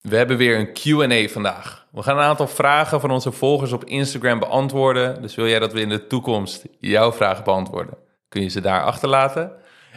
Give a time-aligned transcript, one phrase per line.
[0.00, 1.86] We hebben weer een QA vandaag.
[1.92, 5.22] We gaan een aantal vragen van onze volgers op Instagram beantwoorden.
[5.22, 7.94] Dus wil jij dat we in de toekomst jouw vragen beantwoorden,
[8.28, 9.52] kun je ze daar achterlaten.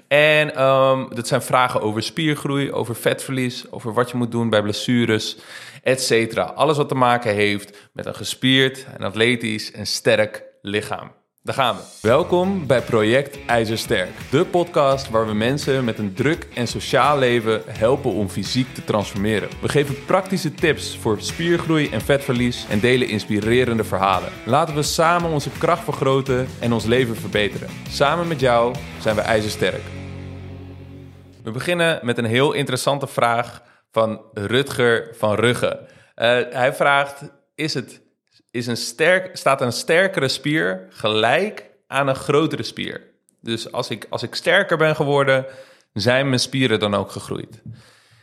[0.07, 4.61] En um, dat zijn vragen over spiergroei, over vetverlies, over wat je moet doen bij
[4.61, 5.37] blessures,
[5.83, 6.37] etc.
[6.37, 11.11] Alles wat te maken heeft met een gespierd, en atletisch en sterk lichaam.
[11.45, 11.81] Daar gaan we.
[12.01, 17.61] Welkom bij Project IJzersterk, de podcast waar we mensen met een druk en sociaal leven
[17.67, 19.49] helpen om fysiek te transformeren.
[19.61, 24.29] We geven praktische tips voor spiergroei en vetverlies en delen inspirerende verhalen.
[24.45, 27.69] Laten we samen onze kracht vergroten en ons leven verbeteren.
[27.89, 29.83] Samen met jou zijn we IJzersterk.
[31.43, 35.79] We beginnen met een heel interessante vraag van Rutger van Rugge.
[35.79, 35.85] Uh,
[36.49, 37.23] hij vraagt:
[37.55, 38.02] Is het
[38.53, 43.01] is een sterk, staat een sterkere spier gelijk aan een grotere spier.
[43.41, 45.45] Dus als ik, als ik sterker ben geworden,
[45.93, 47.61] zijn mijn spieren dan ook gegroeid?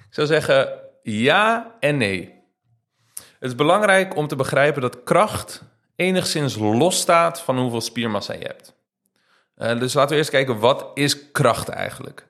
[0.09, 0.73] Ik zou zeggen
[1.03, 2.35] ja en nee.
[3.15, 5.63] Het is belangrijk om te begrijpen dat kracht
[5.97, 8.75] enigszins losstaat van hoeveel spiermassa je hebt.
[9.57, 12.27] Uh, dus laten we eerst kijken, wat is kracht eigenlijk?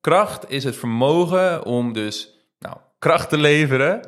[0.00, 4.00] Kracht is het vermogen om dus nou, kracht te leveren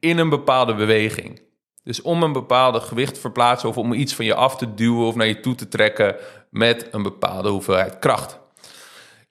[0.00, 1.48] in een bepaalde beweging.
[1.82, 5.06] Dus om een bepaalde gewicht te verplaatsen of om iets van je af te duwen
[5.06, 6.16] of naar je toe te trekken
[6.50, 8.38] met een bepaalde hoeveelheid kracht.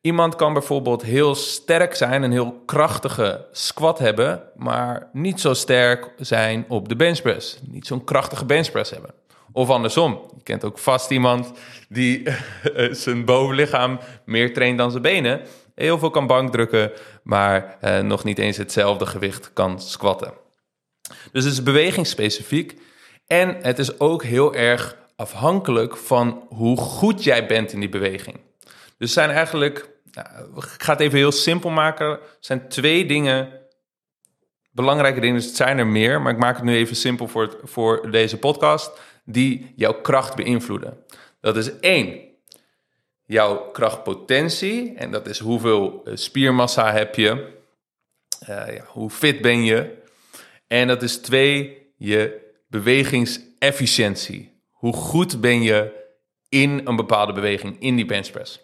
[0.01, 6.11] Iemand kan bijvoorbeeld heel sterk zijn, een heel krachtige squat hebben, maar niet zo sterk
[6.17, 7.59] zijn op de benchpress.
[7.67, 9.13] Niet zo'n krachtige benchpress hebben.
[9.51, 11.51] Of andersom, je kent ook vast iemand
[11.89, 12.27] die
[12.91, 15.41] zijn bovenlichaam meer traint dan zijn benen.
[15.75, 16.91] Heel veel kan bankdrukken,
[17.23, 20.33] maar eh, nog niet eens hetzelfde gewicht kan squatten.
[21.31, 22.81] Dus het is bewegingsspecifiek.
[23.27, 28.39] En het is ook heel erg afhankelijk van hoe goed jij bent in die beweging.
[28.97, 33.51] Dus zijn eigenlijk, nou, ik ga het even heel simpel maken, zijn twee dingen,
[34.71, 37.59] belangrijke dingen, dus het zijn er meer, maar ik maak het nu even simpel voor,
[37.63, 40.97] voor deze podcast, die jouw kracht beïnvloeden.
[41.41, 42.19] Dat is één,
[43.25, 47.57] jouw krachtpotentie, en dat is hoeveel eh, spiermassa heb je,
[48.49, 49.97] uh, ja, hoe fit ben je,
[50.69, 54.61] en dat is twee, je bewegingsefficiëntie.
[54.71, 56.07] Hoe goed ben je
[56.49, 58.59] in een bepaalde beweging, in die benchpress?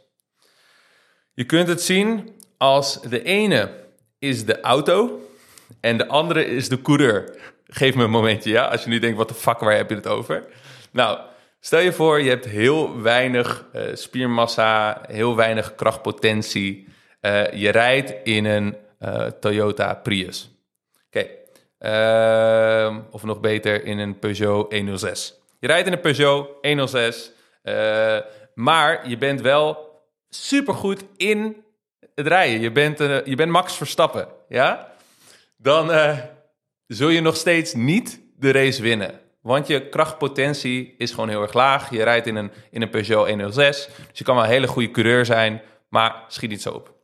[1.34, 3.72] Je kunt het zien als de ene
[4.20, 5.20] is de auto
[5.80, 7.38] en de andere is de coureur.
[7.68, 8.68] Geef me een momentje, ja?
[8.68, 10.46] Als je nu denkt, wat de fuck, waar heb je het over?
[10.92, 11.20] Nou,
[11.60, 16.88] stel je voor, je hebt heel weinig uh, spiermassa, heel weinig krachtpotentie.
[17.22, 20.50] Uh, je rijdt in een uh, Toyota Prius.
[21.08, 21.28] Oké,
[21.80, 25.40] Uh, of nog beter in een Peugeot 106.
[25.60, 27.32] Je rijdt in een Peugeot 106,
[27.64, 28.18] uh,
[28.54, 29.86] maar je bent wel
[30.30, 31.64] supergoed in
[32.16, 32.62] het rijden.
[32.62, 34.94] Je bent, uh, je bent Max Verstappen, ja?
[35.58, 36.18] Dan eh,
[36.88, 39.20] zul je nog steeds niet de race winnen.
[39.42, 41.90] Want je krachtpotentie is gewoon heel erg laag.
[41.90, 44.92] Je rijdt in een, in een Peugeot 106, dus je kan wel een hele goede
[44.92, 46.95] coureur zijn, maar schiet niet zo op.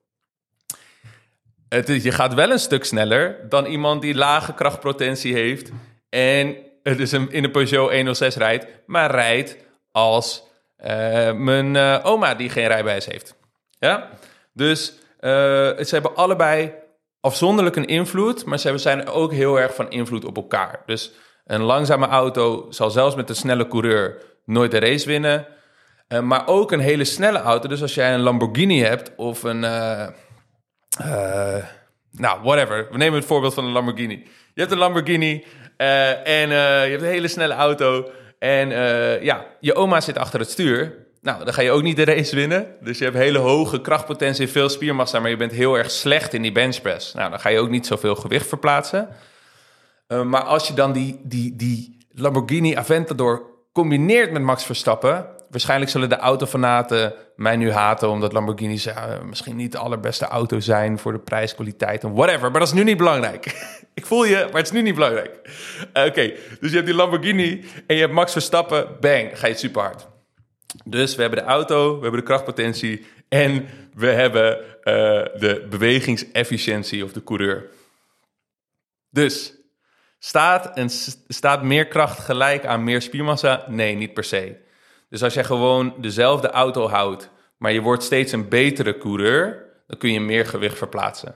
[1.85, 5.71] Je gaat wel een stuk sneller dan iemand die lage krachtpotentie heeft
[6.09, 9.57] en het is een, in een Peugeot 106 rijdt, maar rijdt
[9.91, 10.43] als
[10.85, 10.87] uh,
[11.31, 13.35] mijn uh, oma die geen rijbewijs heeft.
[13.79, 14.09] Ja?
[14.53, 16.73] Dus uh, ze hebben allebei
[17.19, 20.83] afzonderlijk een invloed, maar ze zijn ook heel erg van invloed op elkaar.
[20.85, 21.11] Dus
[21.45, 25.47] een langzame auto zal zelfs met een snelle coureur nooit de race winnen.
[26.21, 27.67] maar ook een hele snelle auto.
[27.67, 29.63] Dus als jij een Lamborghini hebt of een
[32.12, 32.88] nou, whatever.
[32.91, 34.28] We nemen het voorbeeld van een Lamborghini.
[34.53, 35.46] Je hebt een Lamborghini
[35.78, 38.12] uh, en uh, je hebt een hele snelle auto.
[38.40, 38.69] En
[39.24, 41.06] ja, je oma zit achter het stuur.
[41.22, 42.75] Nou, dan ga je ook niet de race winnen.
[42.80, 46.41] Dus je hebt hele hoge krachtpotentie, veel spiermassa, maar je bent heel erg slecht in
[46.41, 47.13] die benchpress.
[47.13, 49.09] Nou, dan ga je ook niet zoveel gewicht verplaatsen.
[50.07, 56.09] maar als je dan die, die, die Lamborghini Aventador combineert met Max Verstappen, waarschijnlijk zullen
[56.09, 58.09] de autofanaten mij nu haten...
[58.09, 61.00] omdat Lamborghinis uh, misschien niet de allerbeste auto zijn...
[61.00, 62.51] voor de prijskwaliteit en whatever.
[62.51, 63.45] Maar dat is nu niet belangrijk.
[63.94, 65.39] ik voel je, maar het is nu niet belangrijk.
[65.94, 68.88] Uh, Oké, dus je hebt die Lamborghini en je hebt Max Verstappen.
[69.00, 70.07] Bang, ga je super hard.
[70.86, 73.06] Dus we hebben de auto, we hebben de krachtpotentie...
[73.30, 74.63] en we hebben uh,
[75.39, 77.69] de bewegingsefficiëntie of de coureur.
[79.09, 79.53] Dus...
[80.24, 80.89] Staat, en
[81.27, 83.65] staat meer kracht gelijk aan meer spiermassa?
[83.68, 84.56] Nee, niet per se.
[85.12, 89.98] Dus als jij gewoon dezelfde auto houdt, maar je wordt steeds een betere coureur, dan
[89.98, 91.36] kun je meer gewicht verplaatsen.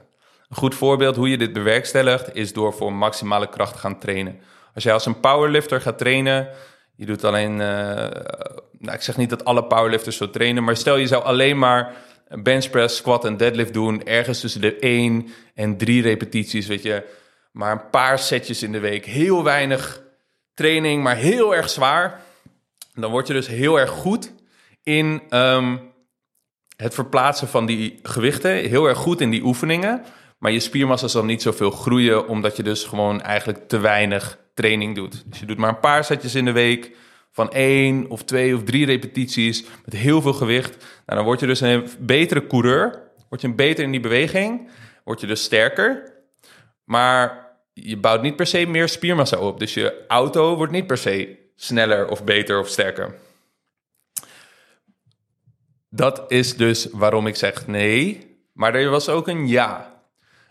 [0.50, 4.39] Een goed voorbeeld hoe je dit bewerkstelligt is door voor maximale kracht te gaan trainen.
[4.74, 6.50] Als jij als een powerlifter gaat trainen,
[6.95, 7.57] je doet alleen, uh,
[8.80, 11.94] nou, ik zeg niet dat alle powerlifters zo trainen, maar stel je zou alleen maar
[12.30, 17.04] bench press, squat en deadlift doen, ergens tussen de 1 en 3 repetities, weet je.
[17.51, 19.06] maar een paar setjes in de week.
[19.06, 20.01] Heel weinig
[20.54, 22.22] training, maar heel erg zwaar.
[22.95, 24.33] Dan word je dus heel erg goed
[24.83, 25.77] in ehm,
[26.77, 28.51] het verplaatsen van die gewichten.
[28.51, 30.03] Heel erg goed in die oefeningen.
[30.38, 34.95] Maar je spiermassa zal niet zoveel groeien, omdat je dus gewoon eigenlijk te weinig training
[34.95, 35.24] doet.
[35.25, 36.92] Dus je doet maar een paar setjes in de week
[37.31, 40.77] van één of twee of drie repetities met heel veel gewicht.
[41.06, 43.01] Nou, dan word je dus een betere coureur.
[43.30, 44.69] Word je beter in die beweging.
[45.03, 46.13] Word je dus sterker.
[46.83, 49.59] Maar je bouwt niet per se meer spiermassa op.
[49.59, 53.15] Dus je auto wordt niet per se sneller of beter of sterker.
[55.89, 58.37] Dat is dus waarom ik zeg nee.
[58.53, 60.03] Maar er was ook een ja.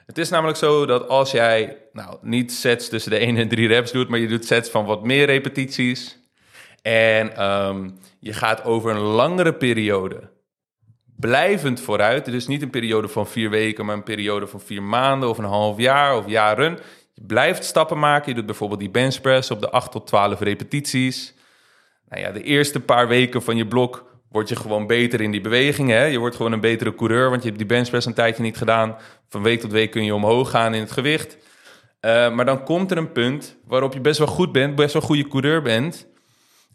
[0.07, 3.69] Het is namelijk zo dat als jij nou, niet sets tussen de 1 en 3
[3.69, 6.19] reps doet, maar je doet sets van wat meer repetities.
[6.83, 10.33] En um, je gaat over een langere periode
[11.17, 12.25] blijvend vooruit.
[12.25, 15.45] Dus niet een periode van vier weken, maar een periode van vier maanden of een
[15.45, 16.79] half jaar of jaren.
[17.15, 18.29] Je blijft stappen maken.
[18.29, 21.35] Je doet bijvoorbeeld die bench press op de 8 tot 12 repetities.
[22.09, 25.41] Nou ja, de eerste paar weken van je blok word je gewoon beter in die
[25.41, 26.11] bewegingen.
[26.11, 28.97] Je wordt gewoon een betere coureur, want je hebt die benchpress een tijdje niet gedaan.
[29.29, 31.37] Van week tot week kun je omhoog gaan in het gewicht.
[32.01, 35.03] Uh, maar dan komt er een punt waarop je best wel goed bent, best wel
[35.03, 36.07] goede coureur bent.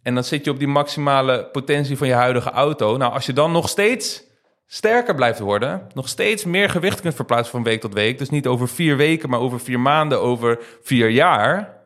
[0.04, 2.98] En dan zit je op die maximale potentie van je huidige auto.
[2.98, 4.24] Nou, als je dan nog steeds
[4.72, 8.48] sterker blijft worden, nog steeds meer gewicht kunt verplaatsen van week tot week, dus niet
[8.48, 11.78] over vier weken, maar over vier maanden, over vier jaar,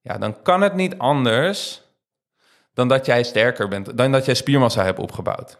[0.00, 1.82] ja, dan kan het niet anders
[2.74, 5.58] dan dat jij sterker bent, dan dat jij spiermassa hebt opgebouwd.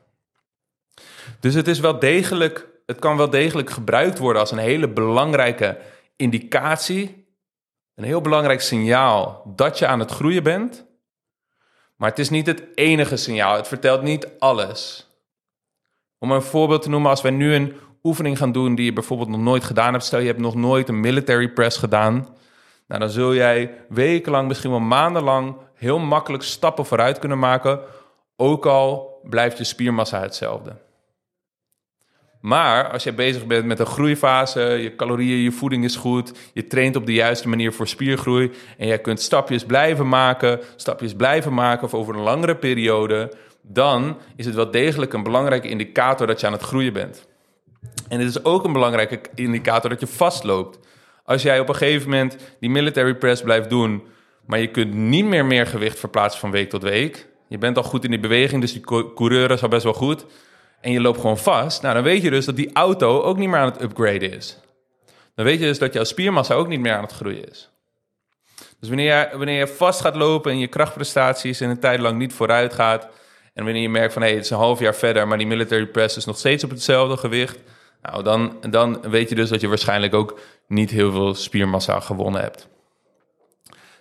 [1.41, 5.79] Dus het is wel degelijk, het kan wel degelijk gebruikt worden als een hele belangrijke
[6.17, 7.27] indicatie,
[7.95, 10.85] een heel belangrijk signaal dat je aan het groeien bent.
[11.97, 13.57] Maar het is niet het enige signaal.
[13.57, 15.12] Het vertelt niet alles.
[16.23, 17.73] Om een voorbeeld te noemen, als wij nu een
[18.03, 20.05] oefening gaan doen die je bijvoorbeeld nog nooit gedaan hebt.
[20.05, 22.29] Stel je hebt nog nooit een military press gedaan.
[22.89, 27.81] Nou, dan zul jij wekenlang, misschien wel maandenlang, heel makkelijk stappen vooruit kunnen maken.
[28.37, 30.77] Ook al blijft je spiermassa hetzelfde.
[32.41, 36.67] Maar als je bezig bent met een groeifase, je calorieën, je voeding is goed, je
[36.67, 41.55] traint op de juiste manier voor spiergroei en jij kunt stapjes blijven maken, stapjes blijven
[41.55, 46.41] maken of over een langere periode, dan is het wel degelijk een belangrijke indicator dat
[46.41, 47.27] je aan het groeien bent.
[48.09, 50.79] En het is ook een belangrijke indicator dat je vastloopt.
[51.25, 54.03] Als jij op een gegeven moment die military press blijft doen,
[54.47, 57.29] maar je kunt niet meer meer gewicht verplaatsen van week tot week.
[57.49, 60.27] Je bent al goed in die beweging, dus die coureur is al best wel goed.
[60.81, 61.83] En je loopt gewoon vast.
[61.83, 64.59] Nou, dan weet je dus dat die auto ook niet meer aan het upgraden is.
[65.35, 67.71] Dan weet je dus dat jouw spiermassa ook niet meer aan het groeien is.
[68.81, 72.19] Dus wanneer je, wanneer je vast gaat lopen en je krachtprestaties in een tijd lang
[72.19, 73.09] niet vooruit gaat.
[73.55, 75.87] En wanneer je merkt van hey, het is een half jaar verder, maar die military
[75.87, 77.59] press is nog steeds op hetzelfde gewicht.
[78.03, 82.41] Nou, dan, dan weet je dus dat je waarschijnlijk ook niet heel veel spiermassa gewonnen
[82.41, 82.69] hebt.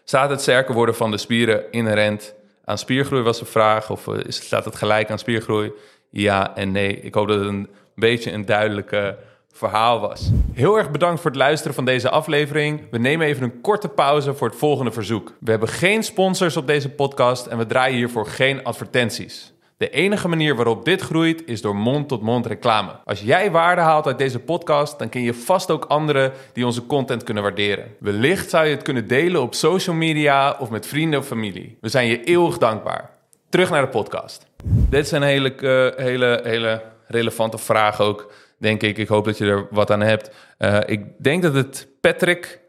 [0.04, 2.34] Staat het sterker worden van de spieren inherent
[2.66, 3.90] aan spiergroei, was de vraag.
[3.90, 5.72] Of uh, staat het gelijk aan spiergroei?
[6.10, 7.00] Ja en nee.
[7.00, 9.18] Ik hoop dat het een beetje een duidelijke
[9.54, 10.32] verhaal was.
[10.54, 12.82] Heel erg bedankt voor het luisteren van deze aflevering.
[12.92, 15.34] We nemen even een korte pauze voor het volgende verzoek.
[15.40, 19.54] We hebben geen sponsors op deze podcast en we draaien hiervoor geen advertenties.
[19.78, 22.92] De enige manier waarop dit groeit is door mond-tot-mond reclame.
[23.04, 26.86] Als jij waarde haalt uit deze podcast, dan ken je vast ook anderen die onze
[26.86, 27.96] content kunnen waarderen.
[28.00, 31.78] Wellicht zou je het kunnen delen op social media of met vrienden of familie.
[31.82, 33.10] We zijn je eeuwig dankbaar.
[33.50, 34.46] Terug naar de podcast.
[34.64, 38.32] Dit is een hele, uh, hele, hele relevante vraag ook,
[38.62, 38.98] denk ik.
[38.98, 40.32] Ik hoop dat je er wat aan hebt.
[40.60, 42.60] Uh, ik denk dat het Patrick,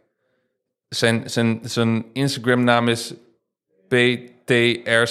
[0.89, 3.15] zijn, zijn, zijn Instagram-naam is
[3.89, 5.09] PTRCKVNDM.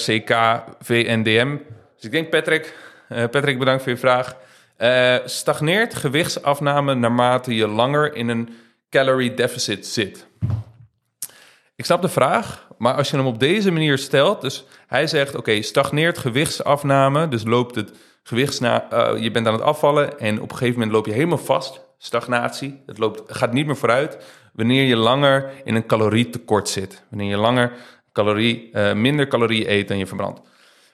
[1.95, 2.75] Dus ik denk Patrick,
[3.09, 4.35] uh, Patrick bedankt voor je vraag.
[4.77, 8.49] Uh, stagneert gewichtsafname naarmate je langer in een
[8.89, 10.27] calorie deficit zit?
[11.75, 15.35] Ik snap de vraag, maar als je hem op deze manier stelt, dus hij zegt:
[15.35, 17.91] oké, stagneert gewichtsafname, dus loopt het
[18.23, 21.11] gewicht naar, uh, je bent aan het afvallen en op een gegeven moment loop je
[21.11, 24.17] helemaal vast, stagnatie, het loopt, gaat niet meer vooruit,
[24.53, 27.73] wanneer je langer in een calorietekort zit, wanneer je langer
[28.11, 30.41] calorie, uh, minder calorieën eet dan je verbrandt.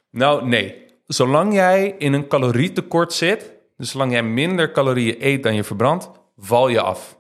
[0.10, 0.86] Nou, nee.
[1.05, 6.10] Zolang jij in een calorietekort zit, dus zolang jij minder calorieën eet dan je verbrandt,
[6.38, 7.17] val je af.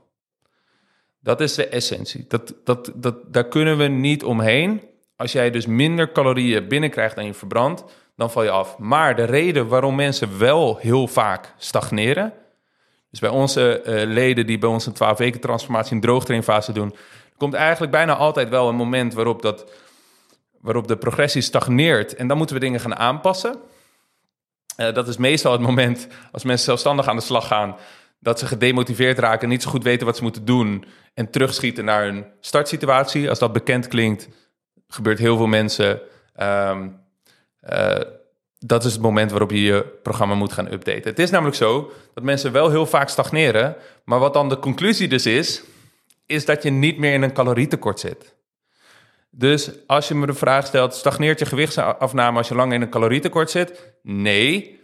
[1.19, 2.25] Dat is de essentie.
[2.27, 4.81] Dat, dat, dat, daar kunnen we niet omheen.
[5.15, 7.83] Als jij dus minder calorieën binnenkrijgt dan je verbrandt,
[8.17, 8.77] dan val je af.
[8.77, 12.33] Maar de reden waarom mensen wel heel vaak stagneren,
[13.09, 16.95] dus bij onze uh, leden die bij ons een 12 weken transformatie in droogtrainfase doen,
[17.37, 19.71] komt eigenlijk bijna altijd wel een moment waarop, dat,
[20.61, 22.15] waarop de progressie stagneert.
[22.15, 23.55] En dan moeten we dingen gaan aanpassen.
[24.77, 27.75] Uh, dat is meestal het moment als mensen zelfstandig aan de slag gaan,
[28.19, 32.03] dat ze gedemotiveerd raken, niet zo goed weten wat ze moeten doen en terugschieten naar
[32.03, 33.29] hun startsituatie.
[33.29, 34.29] Als dat bekend klinkt,
[34.87, 36.01] gebeurt heel veel mensen.
[36.35, 36.89] Ehm, eh,
[38.59, 41.09] dat is het moment waarop je je programma moet gaan updaten.
[41.09, 45.07] Het is namelijk zo dat mensen wel heel vaak stagneren, maar wat dan de conclusie
[45.07, 45.63] dus is,
[46.25, 48.35] is dat je niet meer in een calorietekort zit.
[49.29, 52.89] Dus als je me de vraag stelt, stagneert je gewichtsafname als je lang in een
[52.89, 53.93] calorietekort zit?
[54.01, 54.79] Nee.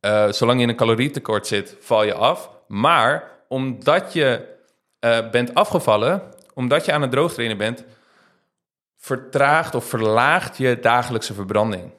[0.00, 2.50] Uh, zolang je in een calorietekort zit, val je af.
[2.68, 4.56] Maar omdat je
[5.00, 6.22] uh, bent afgevallen,
[6.54, 7.84] omdat je aan het droogtrainen bent,
[9.04, 11.92] vertraagt of verlaagt je dagelijkse verbranding.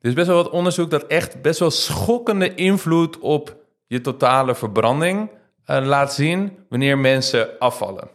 [0.00, 4.54] Er is best wel wat onderzoek dat echt best wel schokkende invloed op je totale
[4.54, 8.08] verbranding uh, laat zien wanneer mensen afvallen.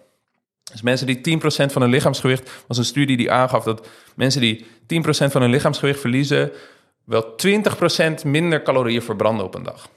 [0.71, 4.65] Dus mensen die 10% van hun lichaamsgewicht, was een studie die aangaf dat mensen die
[4.65, 4.67] 10%
[5.07, 6.51] van hun lichaamsgewicht verliezen,
[7.05, 7.35] wel
[8.21, 9.89] 20% minder calorieën verbranden op een dag.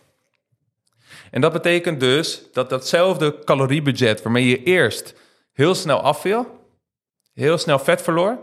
[1.31, 5.15] En dat betekent dus dat datzelfde caloriebudget waarmee je eerst
[5.53, 6.61] heel snel afviel,
[7.35, 8.39] heel snel vet verloor,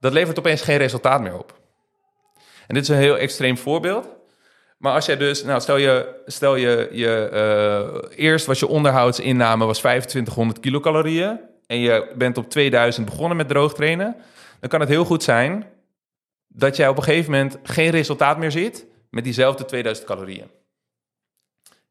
[0.00, 1.60] dat levert opeens geen resultaat meer op.
[2.66, 4.08] En dit is een heel extreem voorbeeld.
[4.78, 7.30] Maar als jij dus, nou stel je, stel je, je
[8.12, 13.48] uh, eerst was je onderhoudsinname was 2500 kilocalorieën en je bent op 2000 begonnen met
[13.48, 14.16] droogtrainen,
[14.60, 15.66] dan kan het heel goed zijn
[16.48, 20.50] dat jij op een gegeven moment geen resultaat meer ziet met diezelfde 2000 calorieën.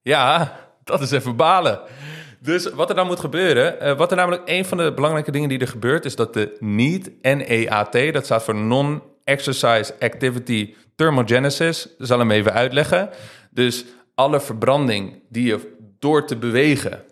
[0.01, 1.81] Ja, dat is even balen.
[2.39, 5.49] Dus wat er dan moet gebeuren, uh, wat er namelijk een van de belangrijke dingen
[5.49, 12.19] die er gebeurt, is dat de NEAT, N-E-A-T, dat staat voor Non-Exercise Activity Thermogenesis, zal
[12.19, 13.09] hem even uitleggen.
[13.51, 17.03] Dus alle verbranding die je door te bewegen,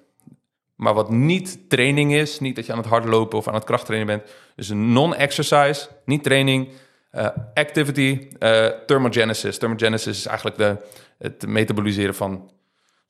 [0.75, 4.07] maar wat niet training is, niet dat je aan het hardlopen of aan het krachttrainen
[4.07, 4.23] bent,
[4.55, 6.69] dus een non-exercise, niet training,
[7.11, 9.57] uh, activity, uh, thermogenesis.
[9.57, 10.77] Thermogenesis is eigenlijk de,
[11.17, 12.51] het metaboliseren van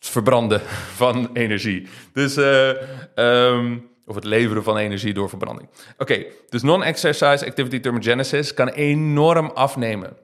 [0.10, 0.62] verbranden
[0.96, 1.88] van energie.
[2.14, 2.70] Dus, uh,
[3.16, 5.70] um, of het leveren van energie door verbranding.
[5.98, 10.18] Oké, dus non-exercise activity thermogenesis kan enorm afnemen.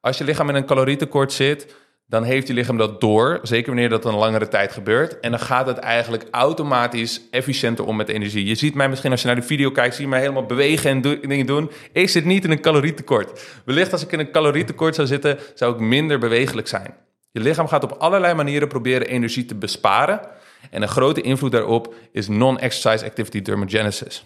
[0.00, 1.74] Als je lichaam in een calorietekort zit,
[2.06, 3.38] dan heeft je lichaam dat door.
[3.42, 5.20] Zeker wanneer dat een langere tijd gebeurt.
[5.20, 8.46] En dan gaat het eigenlijk automatisch efficiënter om met energie.
[8.46, 10.90] Je ziet mij misschien als je naar de video kijkt, zie je mij helemaal bewegen
[10.90, 11.70] en dingen doen.
[11.92, 13.44] Ik zit niet in een calorietekort.
[13.64, 16.94] Wellicht als ik in een calorietekort zou zitten, zou ik minder bewegelijk zijn.
[17.34, 20.20] Je lichaam gaat op allerlei manieren proberen energie te besparen.
[20.70, 24.24] En een grote invloed daarop is non-exercise activity thermogenesis.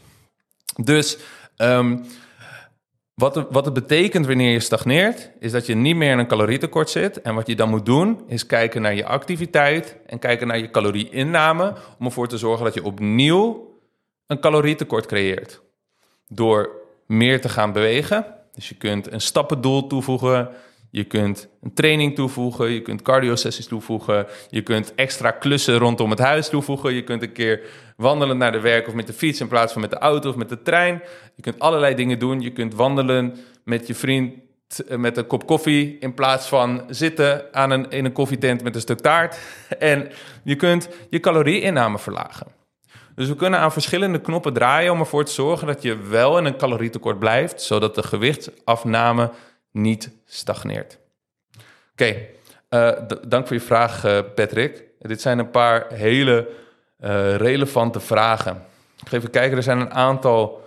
[0.82, 1.18] Dus
[1.56, 2.04] um,
[3.14, 6.90] wat, wat het betekent wanneer je stagneert, is dat je niet meer in een calorietekort
[6.90, 7.20] zit.
[7.20, 10.70] En wat je dan moet doen, is kijken naar je activiteit en kijken naar je
[10.70, 11.74] calorieinname.
[11.98, 13.76] Om ervoor te zorgen dat je opnieuw
[14.26, 15.60] een calorietekort creëert.
[16.26, 16.70] Door
[17.06, 18.26] meer te gaan bewegen.
[18.54, 20.48] Dus je kunt een stappendoel toevoegen.
[20.90, 26.18] Je kunt een training toevoegen, je kunt cardio-sessies toevoegen, je kunt extra klussen rondom het
[26.18, 27.60] huis toevoegen, je kunt een keer
[27.96, 30.36] wandelen naar de werk of met de fiets in plaats van met de auto of
[30.36, 31.02] met de trein.
[31.34, 32.40] Je kunt allerlei dingen doen.
[32.40, 34.34] Je kunt wandelen met je vriend
[34.88, 38.74] eh, met een kop koffie in plaats van zitten aan een, in een koffietent met
[38.74, 39.38] een stuk taart.
[39.78, 40.10] En
[40.44, 42.46] je kunt je calorieinname verlagen.
[43.14, 46.44] Dus we kunnen aan verschillende knoppen draaien om ervoor te zorgen dat je wel in
[46.44, 49.30] een calorietekort blijft, zodat de gewichtsafname
[49.82, 50.98] niet stagneert.
[51.92, 52.16] Oké,
[52.68, 52.92] eh,
[53.28, 54.82] dank voor je vraag, uh, Patrick.
[54.98, 56.48] Dit zijn een paar hele
[57.00, 58.64] uh, relevante vragen.
[59.02, 60.66] Ik ga even kijken, er zijn een aantal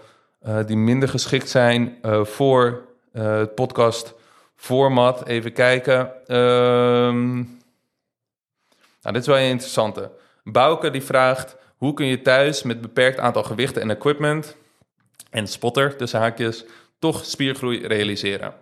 [0.65, 4.13] die minder geschikt zijn voor het podcast
[4.55, 5.27] format.
[5.27, 6.27] Even kijken.
[6.27, 7.33] Ehm,
[9.01, 10.11] nou, dit is wel een interessante.
[10.43, 14.55] Bouke die vraagt, hoe kun je thuis met beperkt aantal gewichten en equipment
[15.29, 16.65] en spotter tussen haakjes
[16.99, 18.53] toch spiergroei realiseren?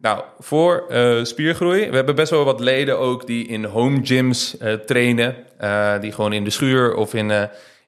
[0.00, 4.56] Nou, voor uh, spiergroei, we hebben best wel wat leden ook die in home gyms
[4.62, 5.36] uh, trainen.
[5.60, 7.30] Uh, die gewoon in de schuur of in,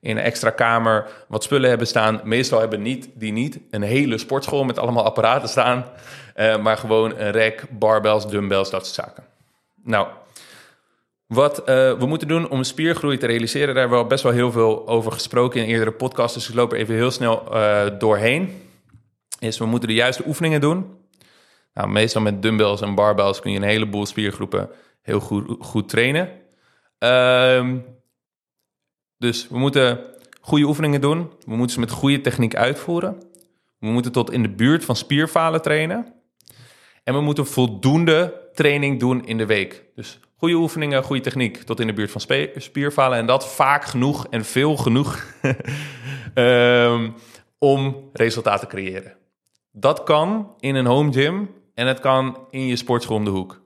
[0.00, 2.21] in een extra kamer wat spullen hebben staan.
[2.25, 5.85] Meestal hebben niet, die niet een hele sportschool met allemaal apparaten staan.
[6.62, 9.25] maar gewoon een rek, barbells, dumbbells, dat soort zaken.
[9.85, 10.09] Nou,
[11.26, 14.52] wat we moeten doen om spiergroei te realiseren, daar hebben we al best wel heel
[14.52, 16.35] veel over gesproken in eerdere podcasts.
[16.35, 17.45] Dus ik loop er even heel snel
[17.99, 18.62] doorheen.
[19.38, 21.00] Is we moeten de juiste oefeningen doen.
[21.75, 24.71] Nou, meestal met dumbbells en barbells kun je een heleboel spiergroepen
[25.02, 26.31] heel goed, goed trainen.
[26.99, 27.79] Ehm,
[29.19, 30.00] dus we moeten
[30.41, 31.31] goede oefeningen doen.
[31.47, 33.23] We moeten ze met goede techniek uitvoeren.
[33.79, 36.12] We moeten tot in de buurt van spierfalen trainen.
[37.05, 39.85] En we moeten voldoende training doen in de week.
[39.95, 42.21] Dus goede oefeningen, goede techniek tot in de buurt van
[42.57, 43.19] spierfalen.
[43.19, 45.25] En dat vaak genoeg en veel genoeg
[46.35, 47.14] um,
[47.59, 49.17] om resultaten te creëren.
[49.73, 53.61] Dat kan in een home gym en het kan in je sportschool om de hoek.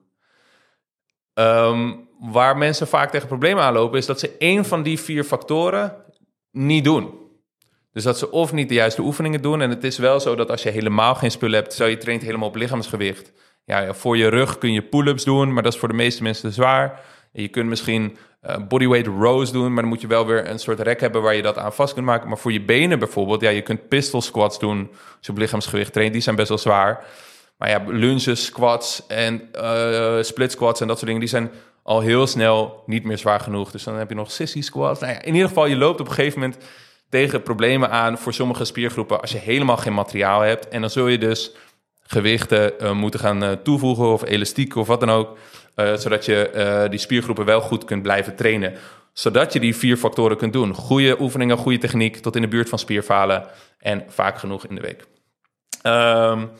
[1.34, 5.96] Um, waar mensen vaak tegen problemen aanlopen, is dat ze één van die vier factoren
[6.50, 7.24] niet doen.
[7.92, 9.60] Dus dat ze of niet de juiste oefeningen doen.
[9.60, 12.22] En het is wel zo dat als je helemaal geen spullen hebt, zou je traint
[12.22, 13.32] helemaal op lichaamsgewicht.
[13.64, 16.52] Ja, voor je rug kun je pull-ups doen, maar dat is voor de meeste mensen
[16.52, 17.00] zwaar.
[17.32, 20.80] Je kunt misschien uh, bodyweight rows doen, maar dan moet je wel weer een soort
[20.80, 22.28] rek hebben waar je dat aan vast kunt maken.
[22.28, 25.92] Maar voor je benen bijvoorbeeld, ja, je kunt pistol squats doen als je op lichaamsgewicht
[25.92, 26.12] traint.
[26.12, 27.04] Die zijn best wel zwaar.
[27.56, 31.50] Maar ja, lunges, squats en uh, split squats en dat soort dingen, die zijn
[31.82, 33.70] al heel snel niet meer zwaar genoeg.
[33.70, 35.00] Dus dan heb je nog sissy squats.
[35.00, 36.58] Nou ja, in ieder geval, je loopt op een gegeven moment
[37.08, 40.68] tegen problemen aan voor sommige spiergroepen als je helemaal geen materiaal hebt.
[40.68, 41.50] En dan zul je dus
[42.00, 45.38] gewichten uh, moeten gaan uh, toevoegen of elastiek of wat dan ook.
[45.96, 48.74] Zodat je die spiergroepen wel goed kunt blijven trainen.
[49.12, 50.74] Zodat je die vier factoren kunt doen.
[50.74, 53.46] Goede oefeningen, goede techniek, tot in de buurt van spierfalen
[53.78, 55.04] en vaak genoeg in de week.
[55.82, 56.50] Um,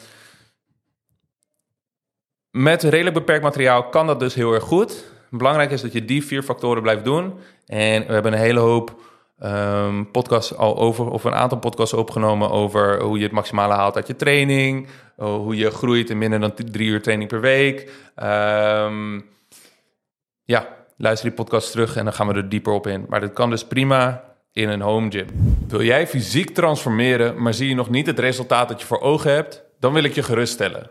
[2.56, 5.04] met redelijk beperkt materiaal kan dat dus heel erg goed.
[5.30, 7.34] Belangrijk is dat je die vier factoren blijft doen.
[7.66, 9.02] En we hebben een hele hoop
[9.44, 13.96] um, podcasts al over, of een aantal podcasts opgenomen over hoe je het maximale haalt
[13.96, 14.88] uit je training.
[15.16, 17.90] Hoe je groeit in minder dan drie uur training per week.
[18.22, 19.24] Um,
[20.44, 23.06] ja, luister die podcast terug en dan gaan we er dieper op in.
[23.08, 25.26] Maar dat kan dus prima in een home gym.
[25.68, 29.32] Wil jij fysiek transformeren, maar zie je nog niet het resultaat dat je voor ogen
[29.32, 29.64] hebt?
[29.80, 30.90] Dan wil ik je geruststellen.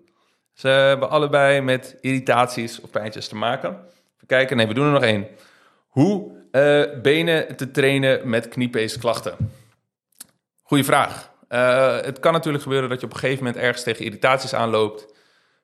[0.53, 3.69] Ze hebben allebei met irritaties of pijntjes te maken.
[3.69, 5.27] Even kijken, nee, we doen er nog één.
[5.87, 9.35] Hoe uh, benen te trainen met kniepeesklachten?
[10.63, 11.31] Goeie vraag.
[11.49, 15.13] Uh, het kan natuurlijk gebeuren dat je op een gegeven moment ergens tegen irritaties aanloopt.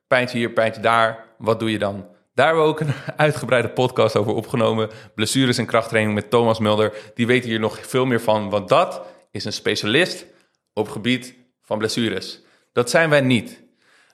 [0.06, 1.24] Pijntje hier, pijntje daar.
[1.38, 2.06] Wat doe je dan?
[2.34, 4.90] Daar hebben we ook een uitgebreide podcast over opgenomen.
[5.14, 6.92] Blessures en krachttraining met Thomas Mulder.
[7.14, 10.26] Die weet hier nog veel meer van, want dat is een specialist
[10.72, 12.40] op gebied van blessures.
[12.72, 13.62] Dat zijn wij niet.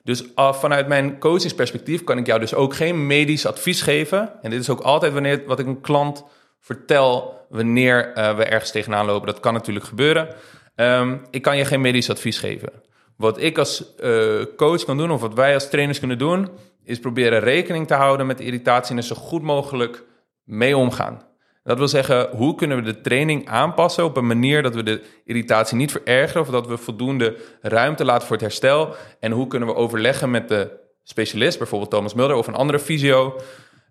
[0.05, 4.43] Dus uh, vanuit mijn coachingsperspectief kan ik jou dus ook geen medisch advies geven.
[4.43, 6.25] En dit is ook altijd wanneer wat ik een klant
[6.61, 9.27] vertel wanneer uh, we ergens tegenaan lopen.
[9.27, 10.29] Dat kan natuurlijk gebeuren.
[10.77, 12.73] Um, ik kan je geen medisch advies geven.
[13.17, 16.49] Wat ik als uh, coach kan doen, of wat wij als trainers kunnen doen,
[16.85, 20.05] is proberen rekening te houden met irritatie en er zo goed mogelijk
[20.45, 21.23] mee omgaan.
[21.65, 25.03] Dat wil zeggen, hoe kunnen we de training aanpassen op een manier dat we de
[25.25, 28.95] irritatie niet verergeren of dat we voldoende ruimte laten voor het herstel?
[29.21, 30.71] En hoe kunnen we overleggen met de
[31.03, 33.41] specialist, bijvoorbeeld Thomas Mulder of een andere fysio,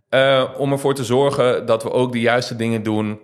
[0.09, 3.19] uh, om ervoor te zorgen dat we ook de juiste dingen doen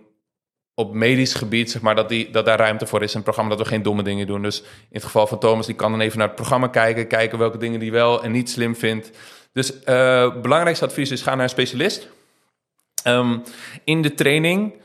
[0.73, 3.59] op medisch gebied, zeg maar, dat, die, dat daar ruimte voor is het programma, dat
[3.59, 4.41] we geen domme dingen doen.
[4.41, 7.37] Dus in het geval van Thomas, die kan dan even naar het programma kijken, kijken
[7.37, 9.11] welke dingen die wel en niet slim vindt.
[9.53, 12.09] Dus uh, belangrijkste advies is, ga naar een specialist.
[13.07, 13.43] Um,
[13.83, 14.81] in de training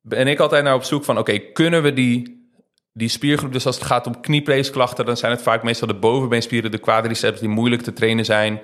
[0.00, 1.18] ben ik altijd naar op zoek van...
[1.18, 2.48] oké, kunnen we die,
[2.92, 3.52] die spiergroep...
[3.52, 5.04] dus als het gaat om kniepeesklachten...
[5.04, 7.40] dan zijn het vaak meestal de bovenbeenspieren, de quadriceps...
[7.40, 8.60] die moeilijk te trainen zijn...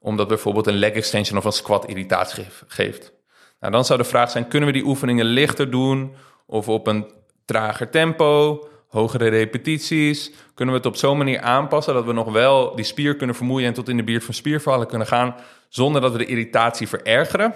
[0.00, 3.12] omdat bijvoorbeeld een leg extension of een squat irritatie geeft.
[3.60, 4.48] Nou, dan zou de vraag zijn...
[4.48, 6.14] kunnen we die oefeningen lichter doen...
[6.46, 7.12] of op een
[7.44, 10.32] trager tempo hogere repetities?
[10.54, 13.68] Kunnen we het op zo'n manier aanpassen dat we nog wel die spier kunnen vermoeien
[13.68, 15.34] en tot in de buurt van spiervallen kunnen gaan,
[15.68, 17.54] zonder dat we de irritatie verergeren?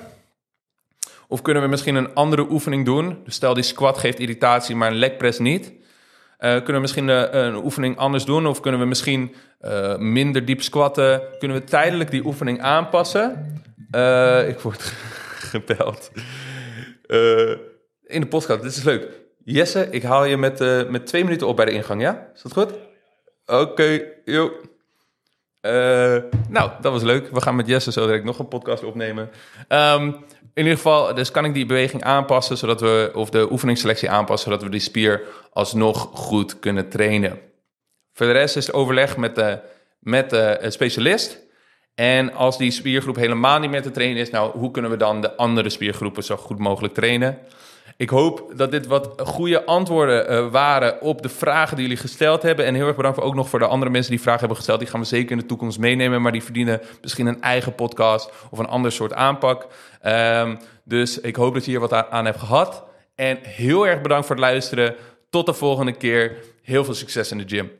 [1.28, 3.18] Of kunnen we misschien een andere oefening doen?
[3.24, 5.72] Dus stel die squat geeft irritatie, maar een leg press niet.
[6.40, 8.46] Uh, kunnen we misschien uh, een oefening anders doen?
[8.46, 11.22] Of kunnen we misschien uh, minder diep squatten?
[11.38, 13.54] Kunnen we tijdelijk die oefening aanpassen?
[14.46, 14.82] ik word
[15.52, 16.10] gebeld.
[18.06, 19.08] in de podcast, dit is leuk.
[19.44, 20.58] Jesse, ik haal je met,
[20.90, 22.30] met twee minuten op bij de ingang, ja?
[22.34, 22.72] Is dat goed?
[23.46, 24.52] Oké, okay, joh.
[26.48, 27.30] nou, dat was leuk.
[27.30, 29.30] We gaan met Jesse zo direct nog een podcast opnemen.
[29.68, 30.24] Um,
[30.56, 34.50] in ieder geval, dus kan ik die beweging aanpassen, zodat we, of de oefeningsselectie aanpassen,
[34.50, 37.38] zodat we die spier alsnog goed kunnen trainen.
[38.12, 39.60] Voor de rest is het overleg met de,
[39.98, 41.38] met de specialist.
[41.94, 45.20] En als die spiergroep helemaal niet meer te trainen is, nou, hoe kunnen we dan
[45.20, 47.38] de andere spiergroepen zo goed mogelijk trainen?
[47.98, 52.42] Ik hoop dat dit wat goede antwoorden uh, waren op de vragen die jullie gesteld
[52.42, 52.64] hebben.
[52.64, 54.78] En heel erg bedankt ook nog voor de andere mensen die vragen hebben gesteld.
[54.78, 56.22] Die gaan we zeker in de toekomst meenemen.
[56.22, 59.66] Maar die verdienen misschien een eigen podcast of een ander soort aanpak.
[60.06, 62.84] Um, dus ik hoop dat je hier wat aan hebt gehad.
[63.14, 64.94] En heel erg bedankt voor het luisteren.
[65.30, 66.36] Tot de volgende keer.
[66.62, 67.70] Heel veel succes in de gym.